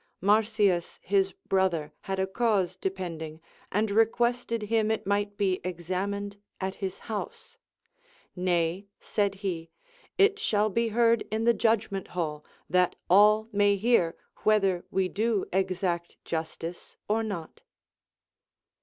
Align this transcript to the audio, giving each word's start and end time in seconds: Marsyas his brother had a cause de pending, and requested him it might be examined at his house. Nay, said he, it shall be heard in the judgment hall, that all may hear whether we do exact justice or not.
Marsyas 0.19 0.97
his 1.03 1.31
brother 1.47 1.93
had 2.01 2.17
a 2.17 2.25
cause 2.25 2.75
de 2.75 2.89
pending, 2.89 3.39
and 3.71 3.91
requested 3.91 4.63
him 4.63 4.89
it 4.89 5.05
might 5.05 5.37
be 5.37 5.61
examined 5.63 6.37
at 6.59 6.73
his 6.73 6.97
house. 7.05 7.59
Nay, 8.35 8.87
said 8.99 9.35
he, 9.45 9.69
it 10.17 10.39
shall 10.39 10.71
be 10.71 10.87
heard 10.87 11.23
in 11.29 11.43
the 11.43 11.53
judgment 11.53 12.07
hall, 12.17 12.43
that 12.67 12.95
all 13.11 13.47
may 13.51 13.75
hear 13.75 14.15
whether 14.37 14.83
we 14.89 15.07
do 15.07 15.45
exact 15.53 16.17
justice 16.25 16.97
or 17.07 17.21
not. 17.21 17.61